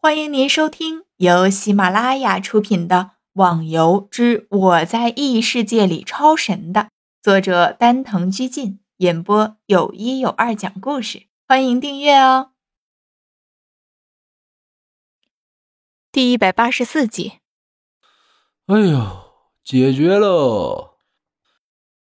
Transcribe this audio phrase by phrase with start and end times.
[0.00, 2.96] 欢迎您收听由喜马拉雅出品的
[3.32, 6.90] 《网游之我在异世界里超神》的
[7.20, 11.26] 作者丹藤居进演播，有一有二讲故事。
[11.48, 12.52] 欢迎订阅哦。
[16.12, 17.40] 第一百八十四集。
[18.66, 19.32] 哎呦，
[19.64, 20.96] 解决了！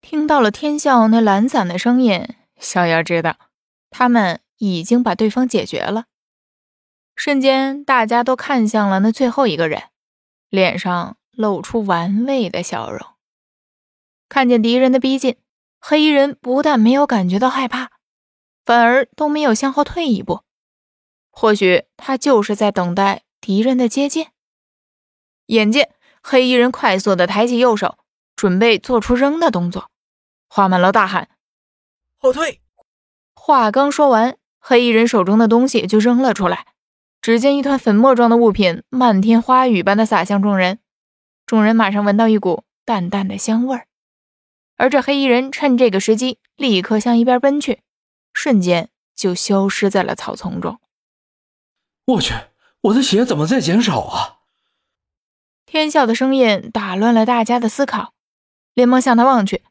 [0.00, 2.26] 听到了天笑那懒散的声音，
[2.58, 3.36] 逍遥知道
[3.88, 6.06] 他们已经把对方解决了。
[7.18, 9.82] 瞬间，大家都看向了那最后一个人，
[10.50, 13.04] 脸上露出玩味的笑容。
[14.28, 15.36] 看见敌人的逼近，
[15.80, 17.90] 黑衣人不但没有感觉到害怕，
[18.64, 20.44] 反而都没有向后退一步。
[21.32, 24.28] 或许他就是在等待敌人的接近。
[25.46, 25.90] 眼见
[26.22, 27.98] 黑衣人快速的抬起右手，
[28.36, 29.90] 准备做出扔的动作，
[30.48, 31.28] 花满楼大喊
[32.16, 32.60] ：“后退！”
[33.34, 36.66] 话刚说完，黑衣人手中的东西就扔了出来。
[37.20, 40.78] 只见一团粉末状的物品，漫天花雨般的洒向众人，
[41.44, 43.86] 众人马上闻到一股淡淡的香味儿。
[44.76, 47.82] 而这黑衣人趁这个时机，立刻向一边奔去，
[48.32, 50.80] 瞬间就消失在了草丛中。
[52.04, 52.34] 我去，
[52.82, 54.38] 我的血怎么在减少啊？
[55.66, 58.14] 天笑的声音打乱了大家的思考，
[58.72, 59.64] 连忙向他望去。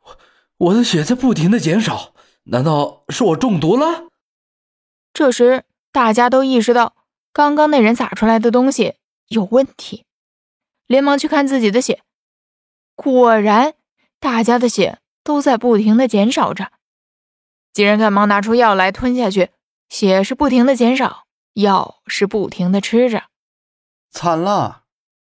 [0.00, 0.18] 我
[0.56, 4.08] 我的血在不停的减少，难道是我中毒了？
[5.12, 5.64] 这时。
[5.92, 6.96] 大家都意识到
[7.32, 8.94] 刚刚那人撒出来的东西
[9.28, 10.06] 有问题，
[10.86, 12.02] 连忙去看自己的血。
[12.94, 13.74] 果然，
[14.18, 16.72] 大家的血都在不停的减少着。
[17.72, 19.50] 几人赶忙拿出药来吞下去，
[19.88, 23.24] 血是不停的减少，药是不停的吃着。
[24.10, 24.84] 惨了，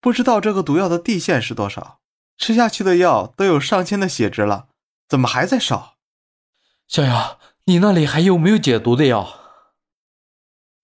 [0.01, 2.01] 不知道这个毒药的地线是多少，
[2.37, 4.69] 吃下去的药都有上千的血值了，
[5.09, 5.95] 怎么还在少？
[6.87, 9.38] 小瑶，你那里还有没有解毒的药？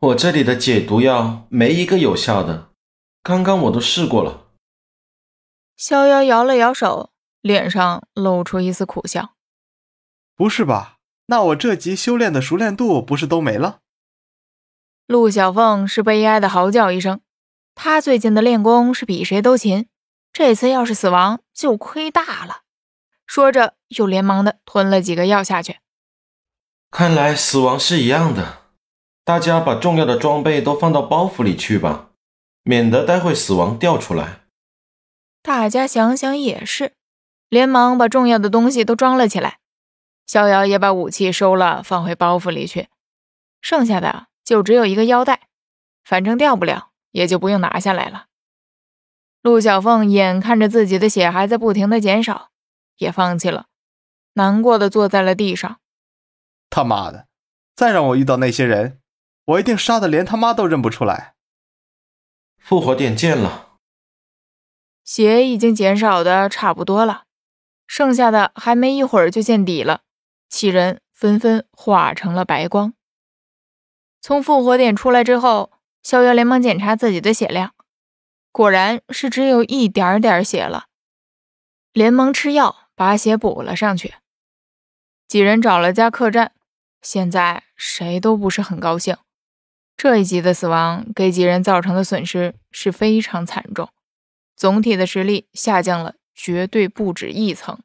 [0.04, 2.70] 我这里的解毒药没一个有效的，
[3.22, 4.48] 刚刚我都试过了。
[5.76, 7.10] 逍遥摇了摇手，
[7.40, 9.34] 脸上露出一丝苦笑
[10.36, 10.98] ：“不是吧？
[11.26, 13.78] 那我这级修炼的熟练度不是都没了？”
[15.06, 17.22] 陆小凤是悲哀的嚎叫一声，
[17.74, 19.88] 他最近的练功是比谁都勤，
[20.32, 22.62] 这次要是死亡就亏大了。
[23.26, 25.78] 说着，又连忙的吞了几个药下去。
[26.90, 28.63] 看来死亡是一样的。
[29.24, 32.10] 大家把重要的装备都放到包袱里去吧，
[32.62, 34.42] 免得待会死亡掉出来。
[35.42, 36.92] 大家想想也是，
[37.48, 39.60] 连忙把重要的东西都装了起来。
[40.26, 42.88] 逍遥也把武器收了，放回包袱里去。
[43.62, 45.48] 剩下的就只有一个腰带，
[46.04, 48.26] 反正掉不了，也就不用拿下来了。
[49.40, 52.50] 陆小凤眼看着自己的血还在不停的减少，
[52.96, 53.66] 也放弃了，
[54.34, 55.78] 难过的坐在了地上。
[56.68, 57.26] 他妈的，
[57.74, 59.00] 再让我遇到那些人！
[59.46, 61.34] 我一定杀的连他妈都认不出来。
[62.58, 63.76] 复活点见了，
[65.04, 67.24] 血已经减少的差不多了，
[67.86, 70.00] 剩下的还没一会儿就见底了，
[70.48, 72.94] 七人纷纷化成了白光。
[74.22, 75.72] 从复活点出来之后，
[76.02, 77.74] 逍遥连忙检查自己的血量，
[78.50, 80.86] 果然是只有一点点血了，
[81.92, 84.14] 连忙吃药把血补了上去。
[85.28, 86.52] 几人找了家客栈，
[87.02, 89.14] 现在谁都不是很高兴。
[89.96, 93.88] 这一集的死亡给几人造成的损失是非常惨重，
[94.54, 97.78] 总体的实力下降了绝对不止一层。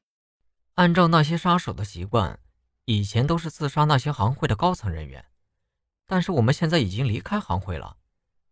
[0.76, 2.40] 按照那些杀手的习惯，
[2.86, 5.26] 以前都是刺杀那些行会的高层人员，
[6.08, 7.98] 但是我们现在已经离开行会了，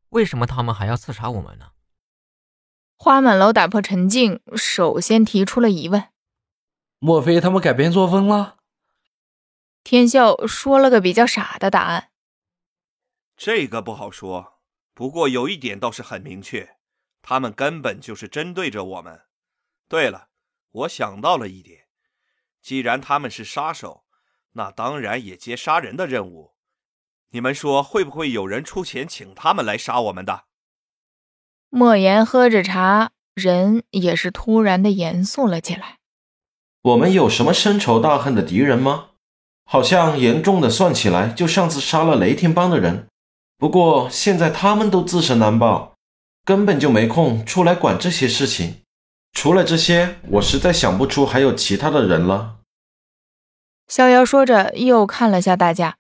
[0.10, 1.72] 为什么他们还要刺杀我们呢？
[2.96, 6.06] 花满楼打破沉静，首先提出了疑问：
[7.00, 8.58] 莫非他们改变作风了？
[9.84, 12.07] 天笑说了个比较傻的答案。
[13.38, 14.60] 这个不好说，
[14.96, 16.78] 不过有一点倒是很明确，
[17.22, 19.22] 他们根本就是针对着我们。
[19.88, 20.30] 对了，
[20.72, 21.86] 我想到了一点，
[22.64, 24.06] 既然他们是杀手，
[24.54, 26.56] 那当然也接杀人的任务。
[27.30, 30.46] 你们说会不会有人出钱请他们来杀我们的？
[31.70, 36.00] 莫言喝着茶，人也是突然的严肃了起来。
[36.82, 39.12] 我们有什么深仇大恨的敌人吗？
[39.64, 43.08] 好像严重的算起来，就上次杀了雷霆帮的人。
[43.58, 45.96] 不过现在他们都自身难保，
[46.46, 48.82] 根本就没空出来管这些事情。
[49.34, 52.58] 除了这些，我实在想不出还有其他的人了。
[53.88, 55.98] 逍遥说着，又看了下大家，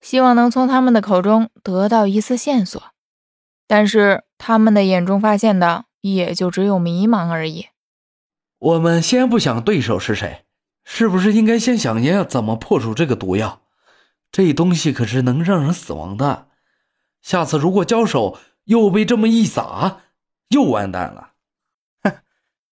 [0.00, 2.82] 希望能从他们的口中得到一丝线索。
[3.66, 7.68] 但是他们的眼中发现的也就只有迷茫而已。
[8.58, 10.44] 我们先不想对手是谁，
[10.84, 13.62] 是不是应该先想想怎么破除这个毒药？
[14.30, 16.48] 这东西可是能让人死亡的。
[17.22, 20.00] 下次如果交手又被这么一撒，
[20.48, 21.32] 又完蛋了。
[22.02, 22.18] 哼，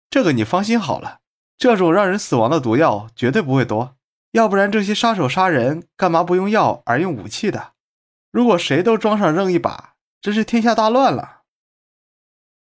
[0.10, 1.20] 这个你放心好了，
[1.58, 3.96] 这种让人死亡的毒药绝对不会多。
[4.32, 7.72] 要不然这些杀手杀人干嘛不用药而用武器的？
[8.32, 11.44] 如果谁都装上扔一把，真是天下大乱了。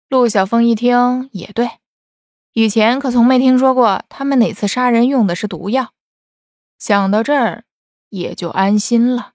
[0.07, 1.69] 陆小凤一听也对，
[2.53, 5.91] 以前可从没听说过他们哪次杀人用的是毒药。
[6.79, 7.65] 想到这儿，
[8.09, 9.34] 也就安心了。